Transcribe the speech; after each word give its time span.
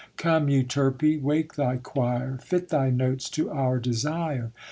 Come, 0.17 0.47
Euterpe, 0.49 1.21
wake 1.21 1.53
thy 1.53 1.77
choir; 1.77 2.37
Fit 2.41 2.69
thy 2.69 2.89
notes 2.89 3.29
to 3.29 3.51
our 3.51 3.77
desire. 3.77 4.51